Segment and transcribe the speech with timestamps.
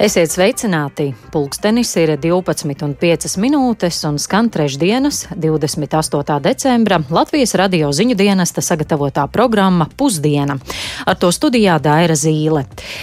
[0.00, 1.10] Esiet sveicināti!
[1.28, 6.38] Pulkstenis ir 12,5 minūtes un skan trešdienas, 28.
[6.40, 10.56] decembra Latvijas radio ziņu dienesta sagatavotā programma Pusdiena.
[11.04, 12.62] Ar to studijā Daira Zīle.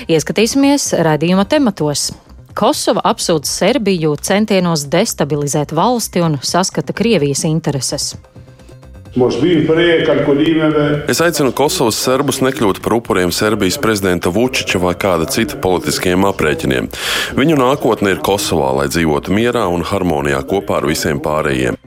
[0.10, 2.08] Ieskatīsimies raidījuma tematos.
[2.58, 8.16] Kosova apsūdz Serbiju centienos destabilizēt valsti un saskata Krievijas intereses.
[11.10, 16.90] Es aicinu Kosovas serbus nekļūt par upuriem Serbijas prezidenta Vučiča vai kāda cita politiskiem aprēķiniem.
[17.38, 21.80] Viņu nākotne ir Kosovā, lai dzīvotu mierā un harmonijā kopā ar visiem pārējiem.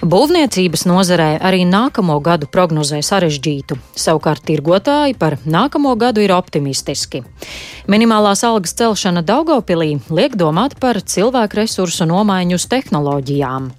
[0.00, 7.20] Būvniecības nozarē arī nākamo gadu prognozē sarežģītu, savukārt tirgotāji par nākamo gadu ir optimistiski.
[7.84, 13.70] Minimālās algas celšana Daugopilī liek domāt par cilvēku resursu nomaiņu uz tehnoloģijām.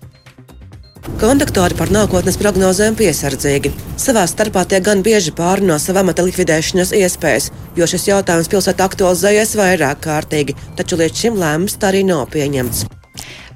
[1.02, 3.72] Konduktori par nākotnes prognozēm piesardzīgi.
[4.02, 9.56] Savā starpā tie gan bieži pārunā savu amata likvidēšanas iespējas, jo šis jautājums pilsētā aktualizējies
[9.58, 12.86] vairāk kārtīgi, taču līdz šim lēmums tā arī nav pieņemts.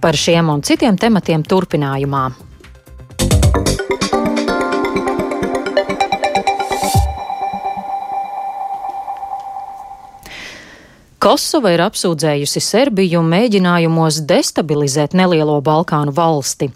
[0.01, 2.25] Par šiem un citiem tematiem turpinājumā.
[11.25, 16.67] Kosova ir apsūdzējusi Serbiju mēģinājumos destabilizēt nelielo Balkānu valsti.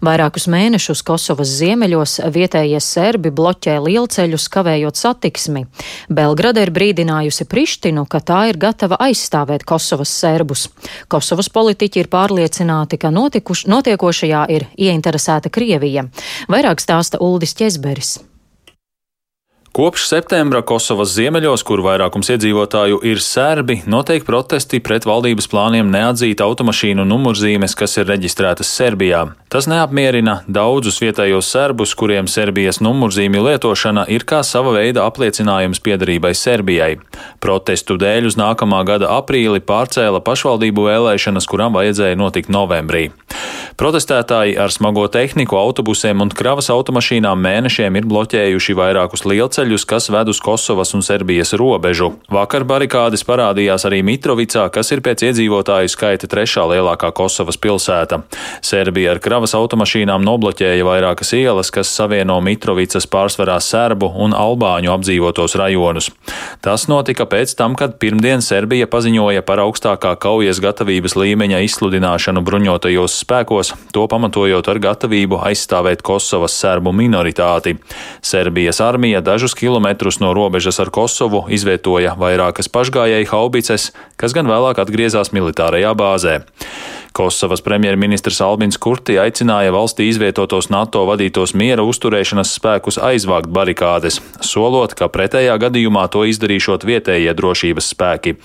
[0.00, 5.66] Vairākus mēnešus Kosovas ziemeļos vietējie serbi bloķē lielceļus, kavējot satiksmi.
[6.08, 10.70] Belgrada ir brīdinājusi Prištinu, ka tā ir gatava aizstāvēt Kosovas serbus.
[11.12, 16.08] Kosovas politiķi ir pārliecināti, ka notikuš, notiekošajā ir ieinteresēta Krievija.
[16.48, 18.16] Vairāk stāsta Uldis Ķezberis.
[19.80, 26.42] Kopš septembra Kosovas ziemeļos, kur vairākums iedzīvotāju ir serbi, notiek protesti pret valdības plāniem neatzīt
[26.44, 29.22] automašīnu numurzīmes, kas ir reģistrētas Serbijā.
[29.48, 36.34] Tas neapmierina daudzus vietējos serbus, kuriem Serbijas numurzīmju lietošana ir kā sava veida apliecinājums piedarībai
[36.36, 36.98] Serbijai.
[37.40, 43.08] Protestu dēļ uz nākamā gada aprīli pārcēla pašvaldību vēlēšanas, kurām vajadzēja notikt novembrī.
[43.80, 50.10] Protestētāji ar smago tehniku, autobusiem un kravas automašīnām mēnešiem ir bloķējuši vairākus lielceļus ceļus, kas
[50.10, 52.16] ved uz Kosovas un Serbijas robežu.
[52.30, 58.24] Vakar barikādes parādījās arī Mitrovicā, kas ir pēc iedzīvotāju skaita trešā lielākā Kosovas pilsēta.
[58.62, 65.54] Serbija ar kravas automašīnām nobloķēja vairākas ielas, kas savieno Mitrovicas pārsvarā serbu un albāņu apdzīvotos
[65.60, 66.10] rajonus.
[66.60, 73.20] Tas notika pēc tam, kad pirmdien Serbija paziņoja par augstākā kaujas gatavības līmeņa izsludināšanu bruņotajos
[73.22, 77.76] spēkos, to pamatojot ar gatavību aizstāvēt Kosovas serbu minoritāti.
[78.18, 84.46] Serbijas armija dažus dažus kilometrus no robežas ar Kosovu izvietoja vairākas pašgājēju haubices, kas gan
[84.46, 86.44] vēlāk atgriezās militārajā bāzē.
[87.12, 94.94] Kosovas premjerministrs Albins Kurti aicināja valstī izvietotos NATO vadītos miera uzturēšanas spēkus aizvākt barikādes, solot,
[94.94, 98.36] ka pretējā gadījumā to izdarīšot vietējie drošības spēki.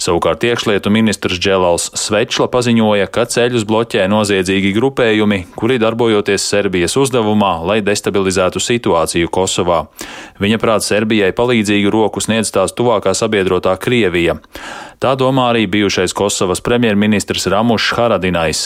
[0.00, 7.58] Savukārt iekšlietu ministrs Dželals Svečla paziņoja, ka ceļus bloķē noziedzīgi grupējumi, kuri darbojoties Serbijas uzdevumā,
[7.66, 9.84] lai destabilizētu situāciju Kosovā.
[10.40, 14.38] Viņa prāt Serbijai palīdzīgu roku sniedz tās tuvākā sabiedrotā Krievija.
[14.98, 18.64] Tā domā arī bijušais Kosovas premjerministrs Ramušs Haradinais.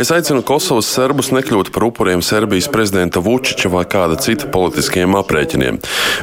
[0.00, 5.76] Es aicinu Kosovas serbus nekļūt par upuriem Serbijas prezidenta Vučiča vai kāda cita politiskiem aprēķiniem.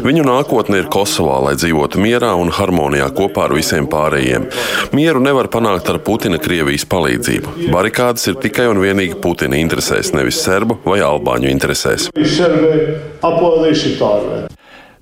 [0.07, 4.49] Viņu nākotne ir Kosovā, lai dzīvotu mierā un harmonijā kopā ar visiem pārējiem.
[4.97, 7.69] Mieru nevar panākt ar Putina Krievijas palīdzību.
[7.69, 12.09] Barikādas ir tikai un vienīgi Putina interesēs, nevis serbu vai albāņu interesēs.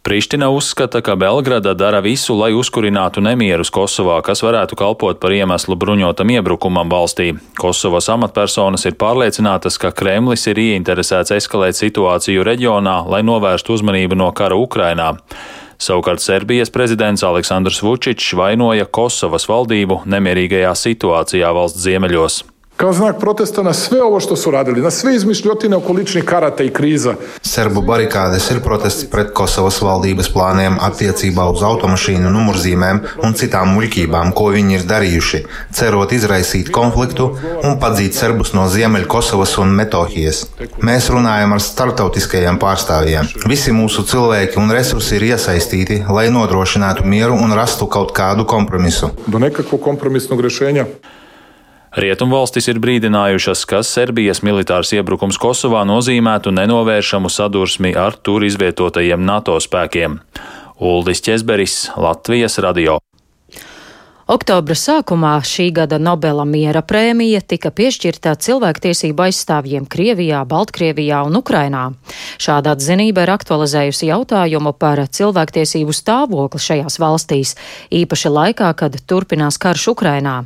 [0.04, 5.78] Priština uzskata, ka Belgrada dara visu, lai uzkurinātu nemierus Kosovā, kas varētu kalpot par iemeslu
[5.80, 7.30] bruņotam iebrukumam valstī.
[7.56, 14.28] Kosovas amatpersonas ir pārliecinātas, ka Kremlis ir ieinteresēts eskalēt situāciju reģionā, lai novērstu uzmanību no
[14.36, 15.14] kara Ukrainā.
[15.80, 22.44] Savukārt Serbijas prezidents Aleksandrs Vučičs vainoja Kosovas valdību nemierīgajā situācijā valsts ziemeļos.
[22.78, 26.64] Kao znak protesta na sve ovo što su radili, na sve izmišljotine oko ličnih karata
[26.64, 27.14] i kriza.
[27.42, 34.34] Serbu barikādes ir protests pret Kosovas valdības plāniem attiecībā uz automašīnu numurzīmēm un citām muļķībām,
[34.34, 35.44] ko viņi ir darījuši,
[35.78, 37.30] cerot izraisīt konfliktu
[37.62, 40.48] un padzīt serbus no Ziemeļ Kosovas un Metohijas.
[40.82, 43.30] Mēs runājam ar starptautiskajiem pārstāvjiem.
[43.46, 49.14] Visi mūsu cilvēki un resursi ir iesaistīti, lai nodrošinātu mieru un rastu kaut kādu kompromisu.
[49.28, 50.90] Do nekakvog kompromisnog rešenja.
[51.94, 59.60] Rietumvalstis ir brīdinājušas, ka Serbijas militārs iebrukums Kosovā nozīmētu nenovēršamu sadursmi ar tur izvietotajiem NATO
[59.62, 60.18] spēkiem.
[60.82, 62.98] Uldis Česberis, Latvijas radio.
[64.24, 71.82] Oktobra sākumā šī gada Nobela miera prēmija tika piešķirta cilvēktiesību aizstāvjiem Krievijā, Baltkrievijā un Ukrainā.
[72.40, 77.52] Šāda atzinība ir aktualizējusi jautājumu par cilvēktiesību stāvokli šajās valstīs,
[77.92, 80.38] īpaši laikā, kad turpinās karš Ukrainā.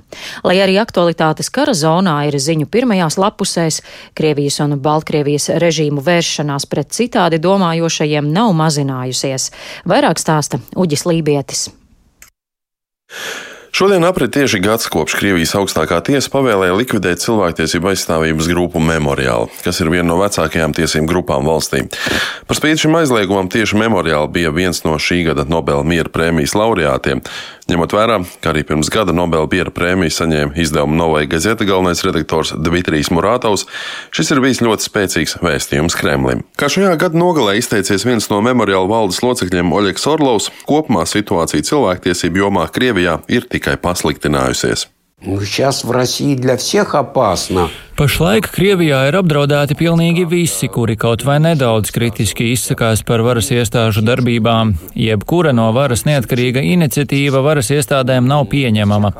[0.41, 3.83] Lai arī aktualitātes kara zonā ir ziņu pirmajās lapusēs,
[4.17, 9.51] Krievijas un Baltkrievijas režīmu vēršanās pret citādi domājošajiem nav mazinājusies.
[9.85, 11.67] Vairāk stāsta Uģis Lībietis.
[13.77, 19.77] Šodien aprit tieši gads kopš Krievijas augstākā tiesa pavēlēja likvidēt cilvēktiesību aizstāvības grupu Memoriālu, kas
[19.83, 21.83] ir viena no vecākajām tiesību grupām valstī.
[22.49, 27.21] Par spīti šim aizliegumam tieši Memoriāla bija viens no šī gada Nobela miera prēmijas laureātiem.
[27.67, 32.53] Ņemot vērā, ka arī pirms gada Nobela miera prēmiju saņēma izdevuma Novai Gazeta galvenais redaktors
[32.55, 33.67] Dmitrijs Murātovs,
[34.15, 36.45] šis ir bijis ļoti spēcīgs vēstījums Kremlim.
[36.57, 42.45] Kā šajā gada nogalē izteicies viens no Memoriāla valdes locekļiem Oļegs Orlovs, kopumā situācija cilvēktiesību
[42.45, 44.87] jomā Krievijā ir tikai tikai pasliktinājusies.
[47.97, 54.03] Pašlaik Krievijā ir apdraudēti pilnīgi visi, kuri kaut vai nedaudz kritiski izsakās par varas iestāžu
[54.05, 54.75] darbībām.
[54.93, 59.11] Jebkura no varas neatkarīga iniciatīva varas iestādēm nav pieņemama.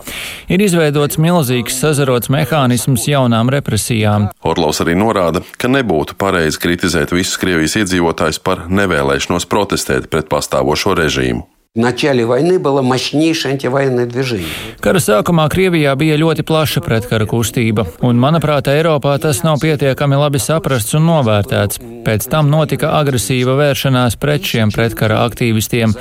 [0.53, 4.29] Ir izveidots milzīgs sazarots mehānisms jaunām represijām.
[4.45, 10.94] Orlovs arī norāda, ka nebūtu pareizi kritizēt visus Krievijas iedzīvotājus par nevēlēšanos protestēt pret pastāvošo
[11.01, 11.47] režīmu.
[11.74, 14.46] В начале войны было мощнейшее антивоенное движение.
[14.82, 20.36] Kara sākumā Krievijā bija ļoti plaša pretkara kustība, un, manuprāt, Eiropā tas nav pietiekami labi
[20.42, 21.80] saprasts un novērtēts.
[22.04, 25.94] Pēc tam notika agresīva vēršanās pret šiem pretkara aktīvistiem.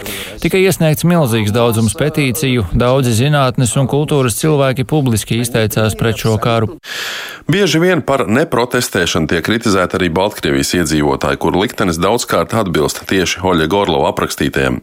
[0.44, 6.82] Tika iesniegts milzīgs daudzums petīciju, daudzi zinātnes un kultūras cilvēki publiski izteicās pret šo karu.
[7.52, 13.70] Bieži vien par neprotestēšanu tiek kritizēta arī Baltkrievijas iedzīvotāji, kur liktenis daudzkārt atbilst tieši Oļa
[13.72, 14.82] Gorlova aprakstītajiem.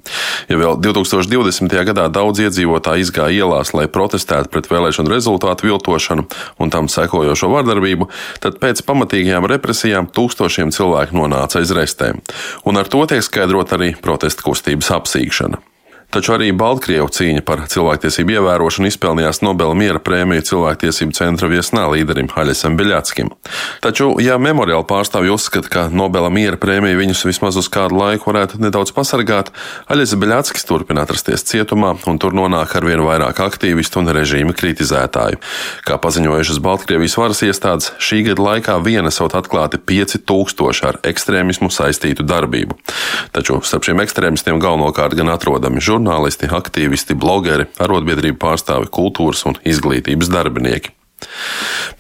[0.49, 1.74] Ja vēl 2020.
[1.88, 6.28] gadā daudz iedzīvotāji izgāja ielās, lai protestētu pret vēlēšanu rezultātu viltošanu
[6.60, 8.10] un tam sekojošo vardarbību,
[8.44, 12.20] tad pēc pamatīgajām represijām tūkstošiem cilvēku nonāca aiz restēm.
[12.68, 15.73] Un ar to tiek skaidrot arī protesta kustības apsīkšana.
[16.14, 22.28] Taču arī Baltkrievu cīņa par cilvēktiesību ievērošanu izpelnījās Nobela miera prēmiju cilvēktiesību centra viesnā līderim
[22.30, 23.32] Haļesam Beļatskim.
[23.82, 28.60] Taču, ja memoriāla pārstāvji uzskata, ka Nobela miera prēmija viņus vismaz uz kādu laiku varētu
[28.62, 29.50] nedaudz pasargāt,
[29.90, 35.42] Haļes Beļatskis turpina atrasties cietumā un tur nonāk ar vien vairāk aktīvistu un režīma kritizētāju.
[35.90, 42.22] Kā paziņojušas Baltkrievijas varas iestādes, šī gada laikā viena esot atklāti 5000 ar ekstrēmismu saistītu
[42.30, 42.78] darbību.
[43.34, 49.56] Taču starp šiem ekstrēmistiem galvenokārt gan atrodami žurnālisti žurnālisti, aktīvisti, blogeri, arotbiedrību pārstāvi, kultūras un
[49.64, 50.92] izglītības darbinieki.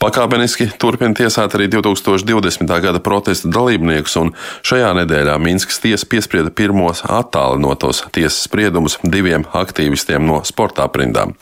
[0.03, 2.67] Pakāpeniski turpina tiesāt arī 2020.
[2.83, 4.33] gada protesta dalībniekus, un
[4.65, 11.35] šajā nedēļā Minskas tiesa piesprieda pirmos attālinotos tiesas spriedumus diviem aktīvistiem no sporta aprindām.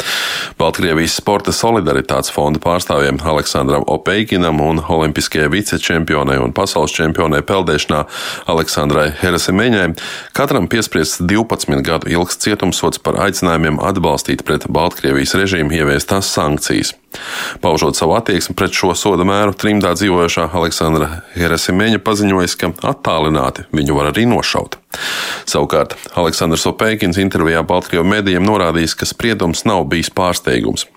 [0.60, 8.04] Baltkrievijas sporta solidaritātes fonda pārstāvjiem Aleksandram Opeikinam un olimpiskajai vicečempionai un pasaules čempionai peldēšanā
[8.52, 9.88] Aleksandrai Herasimeņai
[10.38, 17.01] katram piespriests 12 gadu ilgs cietumsots par aicinājumiem atbalstīt pret Baltkrievijas režīmu ieviestās sankcijas.
[17.62, 23.98] Paužot savu attieksmi pret šo soda mēru, trimdā dzīvojošā Aleksandra Herasimeņa paziņoja, ka attālināti viņu
[23.98, 24.80] var arī nošaut.
[25.48, 30.88] Savukārt Aleksandrs Opēkins intervijā Baltkrievu medijiem norādījis, ka spriedums nav bijis pārsteigums.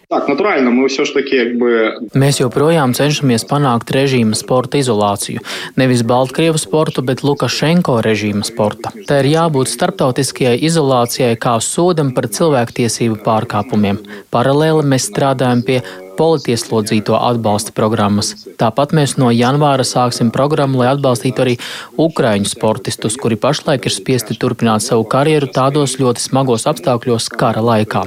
[2.14, 5.42] Mēs joprojām cenšamies panākt režīma sporta izolāciju.
[5.80, 8.92] Nevis Baltkrievu sporta, bet Lukašenko režīma sporta.
[9.08, 14.02] Tā ir jābūt starptautiskajai izolācijai kā sodam par cilvēktiesību pārkāpumiem.
[14.34, 15.80] Paralēli mēs strādājam pie
[16.18, 18.34] politieslodzīto atbalsta programmas.
[18.60, 21.56] Tāpat mēs no janvāra sāksim programmu, lai atbalstītu arī
[22.00, 28.06] ukraiņu sportistus, kuri pašlaik ir spiesti turpināt savu karjeru tādos ļoti smagos apstākļos kara laikā.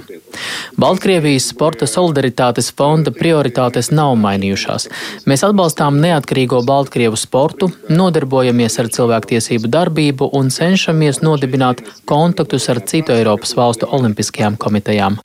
[0.77, 4.87] Baltkrievijas sporta solidaritātes fonda prioritātes nav mainījušās.
[5.29, 13.15] Mēs atbalstām neatkarīgo Baltkrievu sportu, nodarbojamies ar cilvēktiesību darbību un cenšamies nodibināt kontaktus ar citu
[13.15, 15.21] Eiropas valstu olimpiskajām komitejām.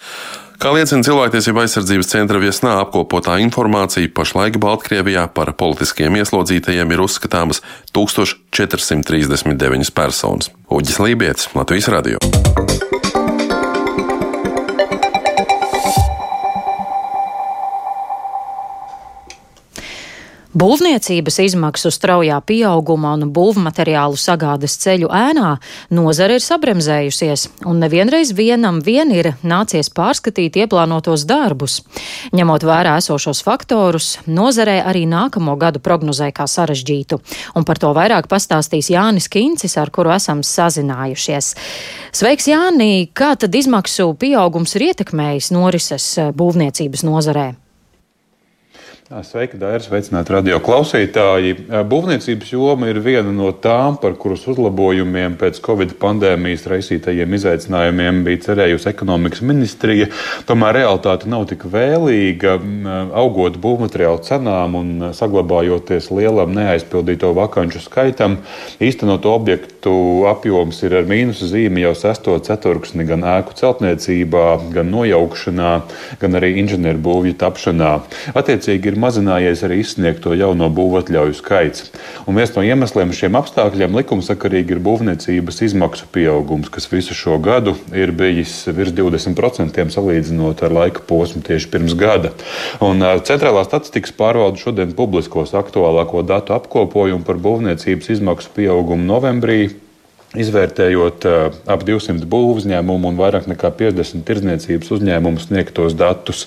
[0.63, 7.59] Kā liecina cilvēktiesība aizsardzības centra viesnā apkopotā informācija, pašlaik Baltkrievijā par politiskiem ieslodzītajiem ir uzskatāmas
[7.91, 10.55] 1439 personas.
[10.71, 12.23] Uģis Lībijams, Latvijas Radio.
[20.63, 25.57] Būvniecības izmaksu straujā pieauguma un būvmateriālu sagādes ceļu ēnā
[25.91, 31.81] nozare ir sabremzējusies, un nevienreiz vienam vien ir nācies pārskatīt ieplānotos darbus.
[32.31, 37.19] Ņemot vērā esošos faktorus, nozarē arī nākamo gadu prognozē kā sarežģītu,
[37.59, 41.57] un par to vairāk pastāstīs Jānis Kincis, ar kuru esam sazinājušies.
[42.15, 43.09] Sveiks, Jānī!
[43.11, 47.49] Kā tad izmaksu pieaugums ir ietekmējis norises būvniecības nozarē?
[49.13, 51.67] Sveiki, Dairis, sveicināti radio klausītāji.
[51.85, 58.41] Būvniecības joma ir viena no tām, par kuras uzlabojumiem pēc Covid pandēmijas raisītajiem izaicinājumiem bija
[58.47, 60.07] cerējusi ekonomikas ministrija.
[60.49, 62.55] Tomēr realitāte nav tik vēlīga.
[63.21, 68.39] Augot būvmateriālu cenām un saglabājoties lielam neaizpildīto vakanču skaitam,
[68.81, 69.93] īstenoto objektu
[70.33, 75.77] apjoms ir ar mīnusu zīmi jau sesto ceturksni gan ēku celtniecībā, gan nojaukšanā,
[76.25, 77.95] gan arī inženierbūvju tapšanā.
[78.33, 81.91] Attiecīgi ir mazinājies arī izsniegto jauno būvatļauju skaits.
[82.27, 87.75] Un viens no iemesliem šiem apstākļiem likumsakarīgi ir būvniecības izmaksu pieaugums, kas visu šo gadu
[87.97, 92.33] ir bijis virs 20% salīdzinot ar laika posmu tieši pirms gada.
[92.85, 99.63] Un Centrālā statistikas pārvalde šodien publiskos aktuālāko datu apkopojumu par būvniecības izmaksu pieaugumu novembrī
[100.33, 101.27] Izvērtējot
[101.69, 106.47] ap 200 būvniecības uzņēmumu un vairāk nekā 50 tirdzniecības uzņēmumu sniegtos datus.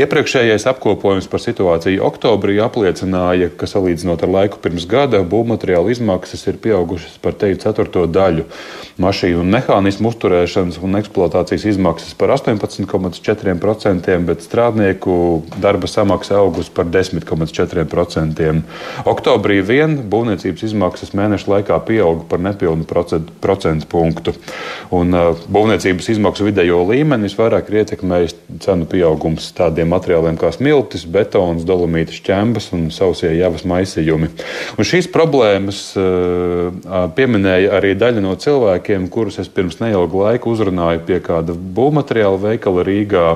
[0.00, 6.60] Iepriekšējais apkopojums par situāciju oktobrī apliecināja, ka salīdzinot ar laiku pirms gada, būvmateriālu izmaksas ir
[6.62, 8.46] pieaugušas par teju ceturto daļu.
[9.00, 15.14] Mašīnu un mehānismu uzturēšanas un eksploatācijas izmaksas par 18,4%, bet strādnieku
[15.60, 18.50] darba samaksa augusi par 10,4%.
[19.08, 24.34] Oktobrī vien būvniecības izmaksas mēneša laikā pieauga par nepilnu procentu procentu punktu.
[24.94, 25.14] Un,
[25.50, 32.20] būvniecības izmaksu vidējo līmeni visvairāk ir ietekmējis cenu pieaugums tādiem materiāliem kā smiltis, betons, dolomītas
[32.26, 34.30] ķembas un sausie javas maisījumi.
[34.76, 35.82] Un šīs problēmas
[37.16, 42.86] pieminēja arī daļa no cilvēkiem, kurus es pirms neilga laika uzrunāju pie kāda būvmateriāla veikala
[42.86, 43.26] Rīgā.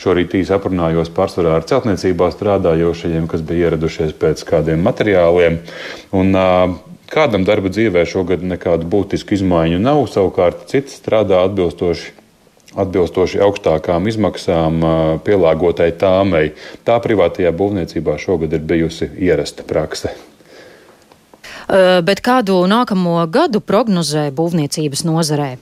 [0.00, 5.60] Šorīt īsi aprunājos pārsvarā ar celtniecībā strādājošajiem, kas bija ieradušies pēc kādiem materiāliem.
[6.16, 6.78] Un, uh,
[7.10, 12.16] Kādam darba dzīvē šogad nekādu būtisku izmaiņu nav, savukārt cits strādā atbilstoši
[12.78, 14.84] atbilstoši augstākām izmaksām
[15.26, 16.52] pielāgotai tāmei.
[16.86, 20.12] Tā privātajā būvniecībā šogad ir bijusi ierasta prakse.
[22.06, 25.56] Bet kādu nākamo gadu prognozē būvniecības nozarē?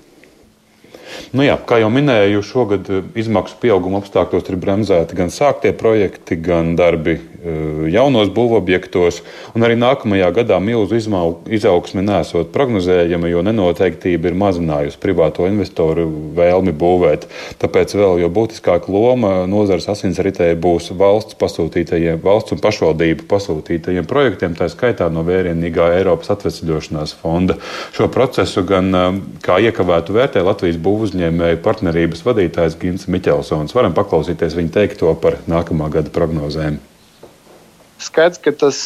[1.33, 6.75] Nu jā, kā jau minēju, šogad izmaksu pieauguma apstākļos ir bremzēti gan sāktie projekti, gan
[6.79, 9.21] darbi Eh, jaunos būvobjektos,
[9.63, 17.29] arī nākamajā gadā milzu izaugsme nesot prognozējama, jo nenoteiktība ir mazinājusi privāto investoru vēlmi būvēt.
[17.63, 24.59] Tāpēc vēl jau būtiskāka loma nozares asinsritē būs valsts pasūtītajiem, valsts un pašvaldību pasūtītajiem projektiem,
[24.59, 27.55] tā skaitā no vērienīgā Eiropas atvesļošanās fonda.
[27.95, 33.75] Šo procesu gan eh, kā iekavētu vērtē Latvijas būvuzņēmēju partnerības vadītājs Gins Miķelsons.
[33.77, 36.81] Varam paklausīties viņa teikto par nākamā gada prognozēm.
[37.99, 38.79] Skaidrs, ka tas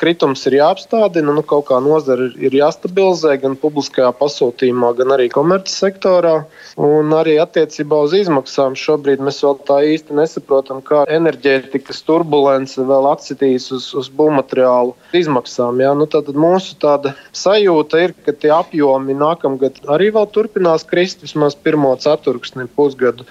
[0.00, 5.78] kritums ir jāapstādina, nu, kaut kā nozara ir jāstabilizē gan publiskajā pasūtījumā, gan arī komerces
[5.84, 6.40] sektorā.
[6.74, 13.06] Un arī attiecībā uz izmaksām šobrīd mēs vēl tā īsti nesaprotam, kā enerģētikas turbulence vēl
[13.12, 15.78] atsitīs uz, uz būvmateriālu izmaksām.
[15.86, 15.94] Ja?
[15.94, 21.54] Nu, tad mūsu tāda sajūta ir, ka tie apjomi nākamgad arī vēl turpinās krist vismaz
[21.54, 23.30] pirmo ceturksni pusgadu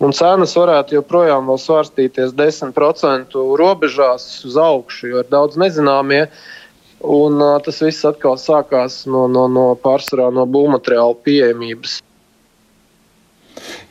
[0.00, 6.26] un cenas varētu joprojām svārstīties 10% robežās uz augšu, jo ir daudz nezināmie.
[7.02, 11.98] Un, uh, tas viss atkal sākās no, no, no pārsvarā no būvmateriāla pieejamības.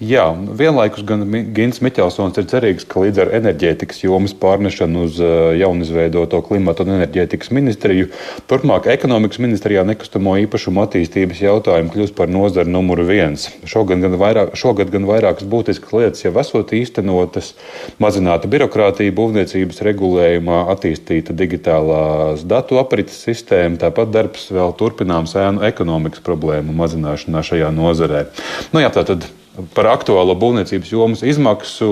[0.02, 1.24] Jā, vienlaikus gan
[1.56, 6.96] Gins Miķelsons ir cerīgs, ka līdz ar enerģētikas jomas pārnešanu uz uh, jaunizveidoto klimatu un
[6.96, 8.10] enerģētikas ministriju,
[8.50, 13.48] turpmāk ekonomikas ministrijā nekustamo īpašumu attīstības jautājumu kļūs par nozari numuru viens.
[13.70, 17.54] Šogad gan, vairāk, šogad gan vairākas būtiskas lietas jau esot īstenotas,
[18.02, 26.26] mazināta birokrātija būvniecības regulējumā, attīstīta digitālās datu aprites sistēma, tāpat darbs vēl turpināms ēnu ekonomikas
[26.26, 28.26] problēmu mazināšanā šajā nozarē.
[28.74, 29.30] Nu, jā, tātad
[29.76, 31.90] par aktuālo būvniecības jomas izmaksu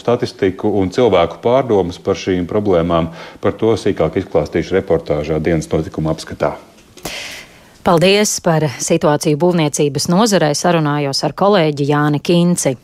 [0.00, 3.12] statistiku un cilvēku pārdomas par šīm problēmām.
[3.42, 6.56] Par to sīkāk izklāstīšu reportāžā dienas notikuma apskatā.
[7.86, 12.74] Paldies par situāciju būvniecības nozarei sarunājos ar kolēģi Jāni Kinci.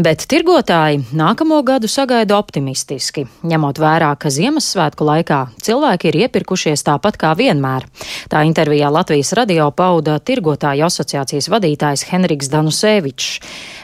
[0.00, 7.18] Bet tirgotāji nākamo gadu sagaida optimistiski, ņemot vērā, ka Ziemassvētku laikā cilvēki ir iepirkušies tāpat
[7.20, 7.84] kā vienmēr.
[8.32, 13.38] Tā intervijā Latvijas radio pauda tirgotāju asociācijas vadītājs Henriks Danusevičs.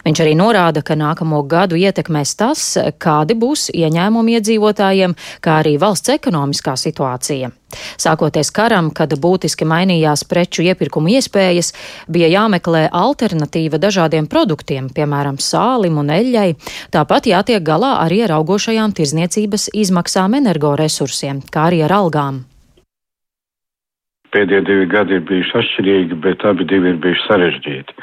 [0.09, 2.65] Viņš arī norāda, ka nākamo gadu ietekmēs tas,
[2.97, 7.53] kādi būs ieņēmumi iedzīvotājiem, kā arī valsts ekonomiskā situācija.
[8.01, 11.75] Sākoties karam, kad būtiski mainījās preču iepirkuma iespējas,
[12.09, 15.37] bija jāmeklē alternatīva dažādiem produktiem, piemēram,
[15.69, 16.51] sālim un eļļai.
[16.95, 22.47] Tāpat jātiek galā arī ar augošajām tirzniecības izmaksām energoresursiem, kā arī ar algām.
[24.33, 27.95] Pēdējie divi gadi ir bijuši atšķirīgi, bet abi divi ir bijuši sarežģīti.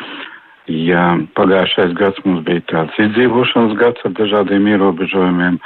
[0.89, 1.03] Ja
[1.38, 5.60] pagājušais gads mums bija tāds izdzīvošanas gads ar dažādiem ierobežojumiem,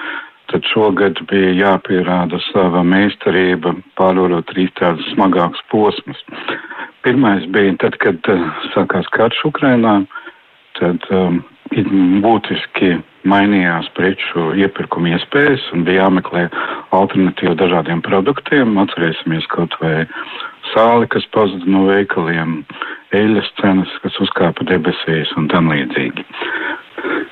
[0.51, 6.19] tad šogad bija jāpierāda sava meistarība, pārvarot trīs tādus smagākus posmus.
[7.07, 10.01] Pirmais bija tad, kad uh, sākās karš Ukrainā,
[10.81, 11.39] tad um,
[11.69, 12.97] būtiski
[13.29, 16.47] mainījās preču iepirkuma iespējas un bija jāmeklē
[16.95, 18.77] alternatīva dažādiem produktiem.
[18.79, 20.07] Atcerēsimies kaut vai
[20.73, 22.63] sāli, kas pazuda no veikaliem,
[23.13, 26.25] eļas cenas, kas uzkāpa debesīs un tam līdzīgi.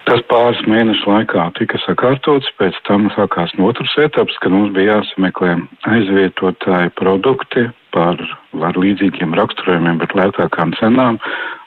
[0.07, 5.57] Tas pāris mēnešu laikā tika sakārtots, pēc tam sākās otrs etaps, kad mums bija jāsameklē
[5.91, 8.21] aizvietotāji produkti par,
[8.63, 11.19] ar līdzīgiem raksturojumiem, bet lētākām cenām,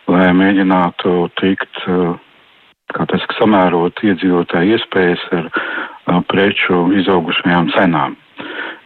[0.09, 1.85] lai mēģinātu tikt,
[2.97, 8.17] kā tas samērot iedzīvotāju iespējas ar preču izaugušajām cenām.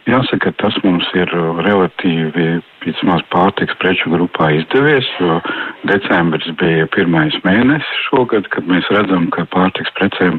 [0.04, 1.30] Jāsaka, tas mums ir
[1.64, 5.38] relatīvi vismaz pārtiks preču grupā izdevies, jo
[5.88, 10.37] decembris bija pirmais mēnesis šogad, kad mēs redzam, ka pārtiks precēm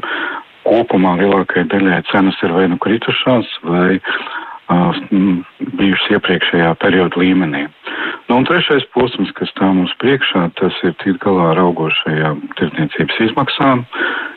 [0.66, 7.66] kopumā lielākajai daļai cenas ir vai nu kritušās, vai uh, bijušas iepriekšējā perioda līmenī.
[8.26, 13.20] Nu, un trešais posms, kas tā mums priekšā, tas ir tikt galā ar augošajām tirdzniecības
[13.28, 13.84] izmaksām.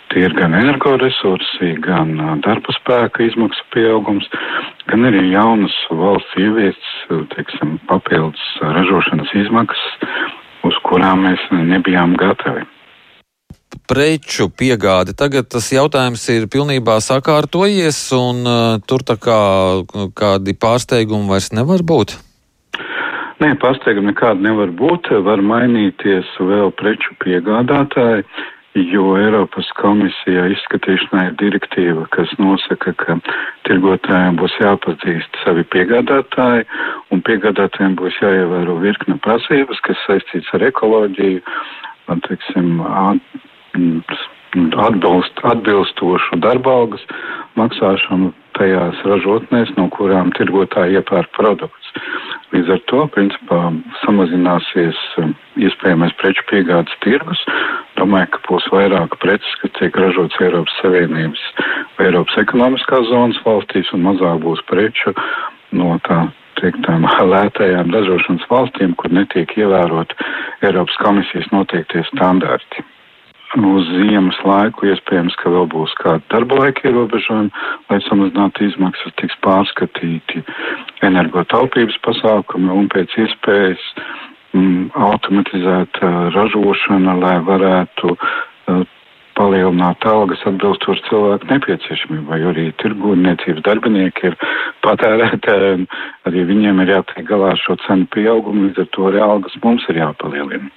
[0.09, 4.25] Tie ir gan energoresursi, gan darba spēka izmaksu pieaugums,
[4.89, 6.95] gan arī jaunas valsts ieviestas,
[7.35, 10.17] teiksim, papildus ražošanas izmaksas,
[10.65, 12.65] uz kurām mēs nebijām gatavi
[13.89, 15.15] preču piegāde.
[15.17, 19.39] Tagad tas jautājums ir pilnībā sakārtojies, un uh, tur tā kā
[20.17, 22.17] kādi pārsteigumi vairs nevar būt.
[23.39, 25.13] Nē, pārsteigumi nekādi nevar būt.
[25.25, 28.25] Var mainīties vēl preču piegādātāji
[28.77, 33.17] jo Eiropas komisijā izskatīšanā ir direktīva, kas nosaka, ka
[33.67, 36.67] tirgotājiem būs jāpazīst savi piegādātāji,
[37.11, 41.41] un piegādātājiem būs jāievēro virkne prasības, kas saistīts ar ekoloģiju,
[42.27, 42.79] teiksim,
[44.57, 47.03] atbilst, atbilstošu darbalgas
[47.59, 51.91] maksāšanu tajās ražotnēs, no kurām tirgotāji iepērk produktus.
[52.51, 53.59] Līdz ar to, principā,
[54.01, 57.43] samazināsies um, iespējamais preču piegādes tirgus.
[57.99, 61.45] Domāju, ka būs vairāk preces, kas tiek ražotas Eiropas Savienības
[61.97, 65.13] vai Eiropas ekonomiskās zonas valstīs, un mazāk būs preču
[65.71, 66.25] no tā
[66.59, 70.15] teiktām lētajām ražošanas valstīm, kur netiek ievērot
[70.65, 72.83] Eiropas komisijas noteiktie standarti
[73.57, 77.49] uz ziemas laiku iespējams, ka vēl būs kādi darba laika ierobežojumi,
[77.89, 80.43] lai samazinātu izmaksas, tiks pārskatīti
[81.07, 83.81] energotaupības pasākumi un pēc iespējas
[84.53, 88.85] mm, automatizēta ražošana, lai varētu uh,
[89.39, 94.35] palielināt algas atbilstoši cilvēku nepieciešamībai, jo arī tirgūrniecības darbinieki ir
[94.85, 95.87] patērētāji, un
[96.29, 99.87] arī viņiem ir jātiek galā ar šo cenu pieaugumu, līdz ar to arī algas mums
[99.89, 100.69] ir jāpalielina.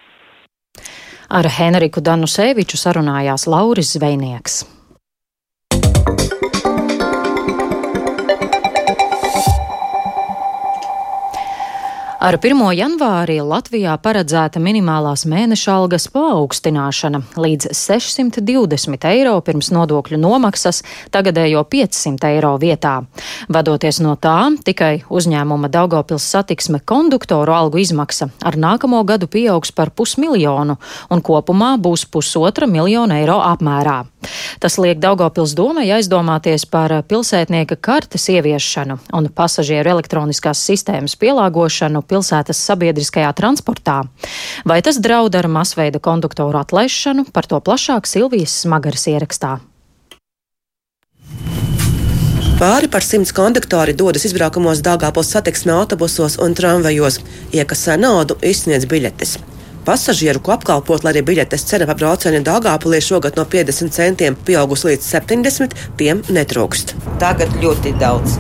[1.32, 4.58] Ar Henriku Danuseviču sarunājās Lauris Zvejnieks.
[12.22, 12.54] Ar 1.
[12.78, 22.30] janvāri Latvijā paredzēta minimālās mēneša algas paaugstināšana līdz 620 eiro pirms nodokļu nomaksas tagadējo 500
[22.36, 22.92] eiro vietā.
[23.50, 29.90] Vadoties no tā, tikai uzņēmuma Daugopils satiksme konduktoru algu izmaksa ar nākamo gadu pieaugs par
[29.90, 30.78] pusmiljonu
[31.10, 34.04] un kopumā būs pusotra miljona eiro apmērā.
[34.62, 42.60] Tas liek Daugopils domai aizdomāties par pilsētnieka kartes ieviešanu un pasažieru elektroniskās sistēmas pielāgošanu pilsētas
[42.68, 44.02] sabiedriskajā transportā.
[44.68, 49.58] Vai tas draud ar masveida konduktoru atlaišanu, par to plašāk Silvijas smagaras ierakstā.
[52.62, 57.16] Pāri par simts konduktori dodas izbraukumos Dāngāpils satiksmē autobusos un tramvajos,
[57.58, 59.32] iekasē naudu, izsniedz biļetes.
[59.82, 64.92] Pasažieru, ko apkalpot, lai arī biļetes cena par braucienu Dāngāpulī šogad no 50 centiem pieaugusi
[64.92, 66.94] līdz 70, tiem netrūkst.
[67.18, 68.38] Tagad ļoti daudz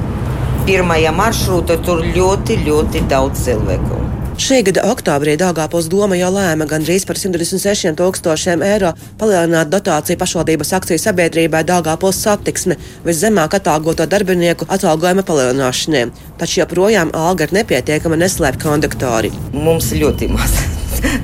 [0.66, 4.02] pirmajā maršrūtā tur ļoti, ļoti daudz cilvēku.
[4.42, 10.72] Šī gada oktobrī Dāngāpils doma jau lēma gandrīz par 126 tūkstošiem eiro palielināt dotāciju pašvaldības
[10.80, 16.06] akciju sabiedrībai Dāngāpils satiksme viszemāk atalgoto darbinieku atalgojuma palielināšanai.
[16.40, 19.34] Taču joprojām alga ir nepietiekama neslēp konduktori.
[19.52, 20.56] Mums ļoti maz.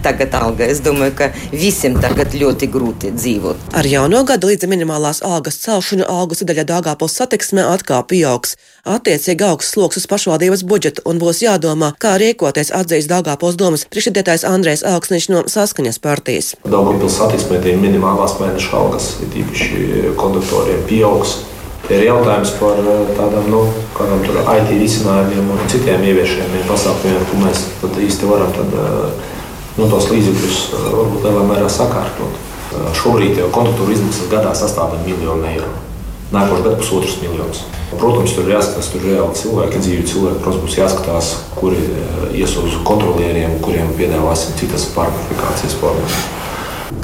[0.05, 0.67] Tagad alga.
[0.69, 3.73] Es domāju, ka visiem tagad ļoti grūti dzīvot.
[3.79, 8.57] Ar jauno gadu līdz minimālās algas celšanu algu sadaļa Dāngāpils satiksmē atkal pieaugs.
[8.89, 14.47] Attiecīgi augsts sloks uz pašvaldības budžetu un būs jādomā, kā rīkoties atzīst Dāngāpils domas priekšsēdētājs
[14.49, 16.55] Andrēs Augsniņš no Saskaņas partijas.
[16.65, 21.39] Dāngāpils satiksmē tie minimālās mēneša algas, ir īpaši konduktoriem, pieaugs.
[21.89, 22.83] Ir jautājums par
[23.17, 23.63] tādām nu,
[23.97, 27.63] IT risinājumiem un citiem ieviešamiem pasākumiem, ko mēs
[28.05, 28.75] īsti varam tad,
[29.79, 32.39] nu, tos līdzekļus eh, varbūt lielā mērā sakārtot.
[32.39, 35.71] Eh, šobrīd jau konduktūra izmaksas gadā sastāv miljonu eiro.
[36.35, 37.63] Nākošais gads pusotrs miljonus.
[37.89, 40.43] Protams, tur ir jāskatās, tur ir reāli cilvēki, dzīvi cilvēki.
[40.45, 46.19] Protams, būs jāskatās, kuri eh, ies uz kontrolieriem, kuriem piedāvāsim citas pārkvalifikācijas formas.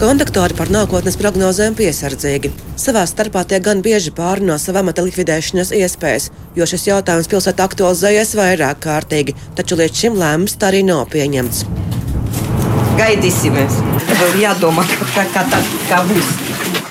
[0.01, 2.51] Konduktori par nākotnes prognozēm piesardzīgi.
[2.81, 8.35] Savā starpā tie gan bieži pārunā savu amata likvidēšanas iespējas, jo šis jautājums pilsētā aktualizējies
[8.41, 11.67] vairāk kārtīgi, taču līdz šim lēmums tā arī nav pieņemts.
[12.95, 13.57] Gaidīsim,
[14.07, 16.29] vēl jādomā, kā, kā, tā, kā būs.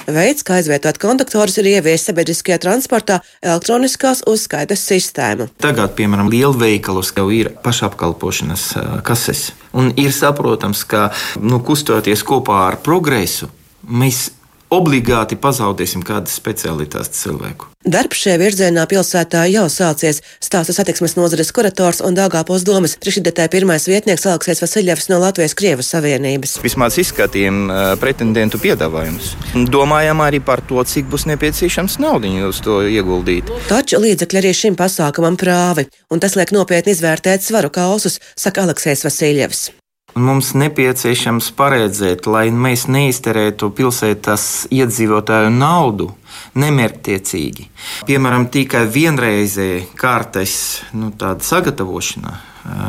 [0.03, 5.47] Veids, kā aizvietot konduktorus, ir ieviest sabiedriskajā transportā elektroniskās uzskaites sistēmu.
[5.63, 8.65] Tagad, piemēram, lielveikalos jau ir pašapkalpošanas
[9.07, 9.53] kases.
[9.71, 11.07] Un ir saprotams, ka
[11.39, 13.47] nu, kustoties kopā ar progresu,
[13.87, 14.27] mēs
[14.73, 17.69] obligāti pazaudēsim kādas specialitātes cilvēku.
[17.83, 23.87] Darbs šajā virzienā pilsētā jau sācies, stāsta satiksmes nozares kurators un Dāngāpos domas priekšredētāja pirmais
[23.91, 26.55] vietnieks Aleksis Vasiljevs no Latvijas Krievas Savienības.
[26.63, 27.67] Vismaz izskatījām
[27.99, 29.33] pretendentu piedāvājumus.
[29.67, 33.51] Domājam arī par to, cik būs nepieciešams naudiņu uz to ieguldīt.
[33.67, 39.03] Taču līdzekļi arī šim pasākumam prāvi, un tas liek nopietni izvērtēt svaru kausus, saka Aleksis
[39.03, 39.73] Vasiljevs.
[40.13, 46.11] Mums nepieciešams paredzēt, lai mēs neizterētu pilsētas iedzīvotāju naudu
[46.59, 47.67] nemērķtiecīgi.
[48.05, 50.55] Piemēram, tikai vienreizēji kārtas
[50.93, 52.35] nu, sagatavošana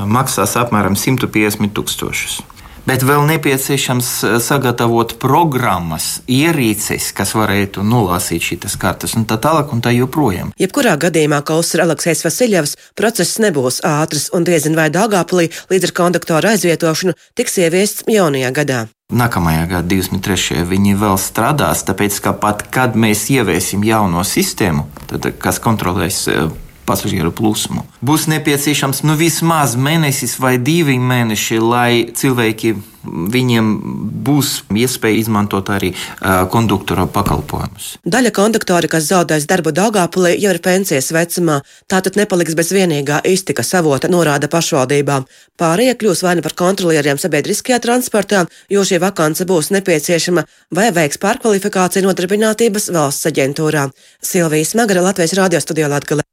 [0.07, 2.43] maksās apmēram 150 tūkstošus
[2.89, 9.73] bet vēl nepieciešams eh, sagatavot programmas, ierīces, kas varētu nolasīt šīs kartes, un tā tālāk,
[9.75, 10.53] un tā joprojām.
[10.61, 15.97] Jebkurā gadījumā, kā uzsver Aleksis Vasiljevs, process nebūs ātrs, un diezin vai Dāngāpulī līdz ar
[16.01, 18.85] konduktoru aizvietošanu tiks ieviests jaunajā gadā.
[19.15, 20.63] Nākamajā gadā, 23.
[20.65, 26.47] viņi vēl strādās, tāpēc ka pat kad mēs ieviesim jauno sistēmu, tad, kas kontrolēs eh,
[26.87, 27.85] pasažieru plūsmu.
[28.05, 33.71] Būs nepieciešams nu, vismaz mēnesis vai divi mēneši, lai cilvēki viņiem
[34.25, 37.95] būs iespēja izmantot arī uh, konduktora pakalpojumus.
[38.09, 43.75] Daļa konduktori, kas zaudēs darbu Dāngāpulī, jau ir pensijas vecumā, tātad nepaliks bez vienīgā iztikas
[43.79, 45.29] avota, norāda pašvaldībām.
[45.61, 51.21] Pārējie kļūs vai nu par kontrolieriem sabiedriskajā transportā, jo šī vakance būs nepieciešama, vai veiks
[51.23, 53.91] pārkvalifikāciju nodarbinātības valsts aģentūrā.
[54.25, 56.25] Silvijas Magara Latvijas radio studijā Latgalē.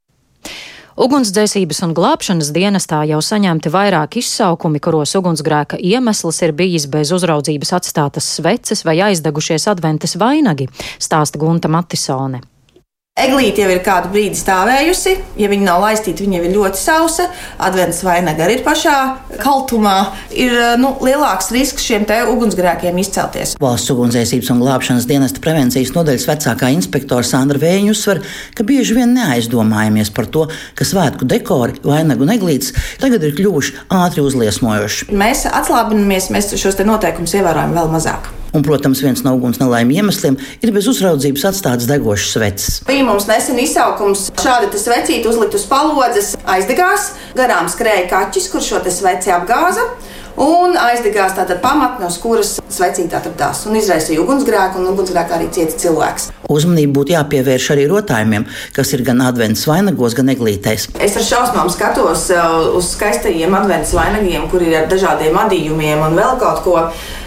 [0.99, 7.71] Ugunsdzēsības un glābšanas dienestā jau saņemti vairāk izsaukumi, kuros ugunsgrēka iemesls ir bijis bez uzraudzības
[7.79, 10.67] atstātas sveces vai aizdegušies adventes vainagi,
[10.99, 12.43] stāsta Gunta Matisone.
[13.21, 15.13] Eglīte jau ir kādu brīdi stāvējusi.
[15.37, 17.27] Ja viņa nav laistīta, viņa ir ļoti sausa.
[17.61, 18.95] Advents vainaga arī ir pašā
[19.43, 19.97] kaltumā.
[20.33, 23.53] Ir nu, lielāks risks šiem ugunsgrēkiem izcelties.
[23.61, 28.23] Valsts ugunsdzēsības un glābšanas dienesta prevencijas nodaļas vecākā inspektora Sandra Vēņa uzsver,
[28.57, 33.87] ka bieži vien neaizdomājamies par to, ka svētku dekori, vainagu un eglītes tagad ir kļuvuši
[34.01, 35.11] ātri uzliesmojoši.
[35.13, 38.33] Mēs atslābinamies, mēs šos noteikumus ievērojam vēl mazāk.
[38.51, 42.79] Un, protams, viens no uguns nelaimju iemesliem ir bez uzraudzības atstātas degošas sveces.
[42.87, 48.83] Bija mums nesen izsaukums šādi svecīti uzlikt uz palodzes, aizdegās, garām skrēja kaķis, kurš šo
[48.91, 49.87] sveci apgāza
[50.39, 55.77] un aizdegās tāda pamatne, uz kuras svecīta atradās un izraisīja ugunsgrēku, un ugunsgrēkā arī cieta
[55.81, 56.29] cilvēks.
[56.51, 60.89] Uzmanību būtu jāpievērš arī rotājumiem, kas ir gan adventas vainagos, gan eglītēs.
[60.99, 66.19] Es ar šausmām skatos uh, uz skaistajiem adventas vainagiem, kur ir ar dažādiem adījumiem un
[66.19, 66.77] vēl kaut ko.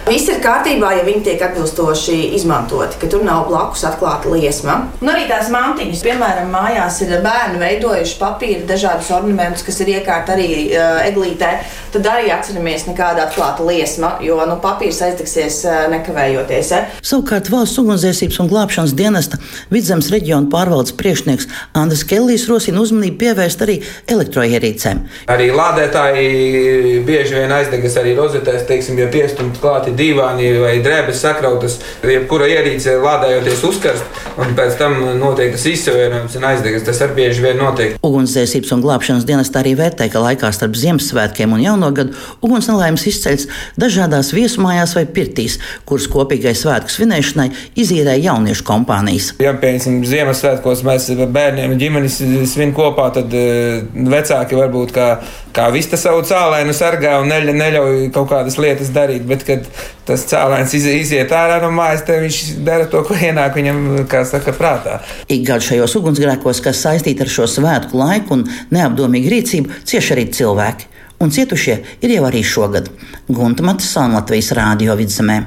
[0.04, 4.74] Viss ir kārtībā, ja viņi tiek atbilstoši izmantoti, ka tur nav blakus atklāta liesma.
[5.00, 10.34] Un arī tās mantiņas, piemēram, mājās ir bērni veidojuši papīra dažādus ornamentus, kas ir iekārti
[10.36, 11.54] arī uh, eglītē.
[11.94, 16.70] Tad arī atceramies, nekāda atklāta liesma, jo nu, papīrs aizdegsies nekavējoties.
[16.70, 16.82] Ja?
[17.04, 19.40] Savukārt valsts ugunsdzēsības un glābšanas dienesta
[19.74, 23.80] vidzemes reģiona pārvaldes priekšnieks Andris Kellijs rosina uzmanību pievērst arī
[24.14, 25.02] elektroierīcēm.
[25.34, 31.80] Arī lādētāji bieži vien aizdegas arī rozetēs, teiksim, ja piestumt klāti divāni vai drēbes sakrautas,
[32.06, 36.86] jebkura ierīce lādējoties uzkarst, un pēc tam notiek tas izsavērojums un aizdegas.
[36.86, 37.98] Tas arī bieži vien notiek.
[38.04, 43.06] Ugunsdzēsības un glābšanas dienesta arī vērtē, ka laikā starp Ziemassvētkiem un Jauno gadu uguns nelaimes
[43.08, 43.46] izceļas
[43.80, 47.48] dažādās viesmājās vai pirtīs, kuras kopīgai svētku svinēšanai
[47.80, 49.32] izīrē jauniešu kompānijas.
[49.42, 52.20] Ja, piemēram, Ziemassvētkos mēs bērniem ģimenes
[52.52, 55.08] svin kopā, tad uh, vecāki varbūt kā,
[55.56, 59.68] kā vista savu cālēnu sargā un neļ, neļauj kaut kādas lietas darīt, bet kad
[60.04, 64.24] tas cēlēns iz, iziet ārā no mājas, tad viņš dara to, ko ienāk viņam, kā
[64.28, 65.00] saka, prātā.
[65.32, 70.28] Ik gadu šajos ugunsgrēkos, kas saistīti ar šo svētku laiku un neapdomīgu rīcību, cieši arī
[70.36, 70.93] cilvēki.
[71.22, 72.90] Un cietušie ir jau arī šogad.
[73.28, 75.38] Gunta Matisona Latvijas Rādio vidzemē.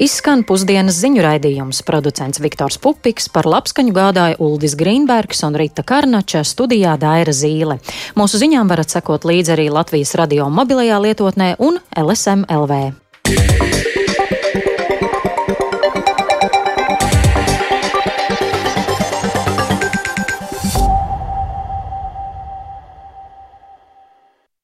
[0.00, 1.82] Izskan pusdienas ziņu raidījums.
[1.84, 7.76] Producents Viktors Pupiks par labskaņu gādāja Uldis Grīnbergs un Rita Karnača studijā Daira Zīle.
[8.16, 12.80] Mūsu ziņām varat sekot līdzi arī Latvijas radio mobilajā lietotnē un LSM LV.
[13.30, 13.69] Yeah.